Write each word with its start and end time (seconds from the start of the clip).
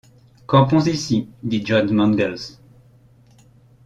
Campons 0.47 0.87
ici, 0.87 1.29
dit 1.43 1.63
John 1.63 1.91
Mangles. 1.93 2.57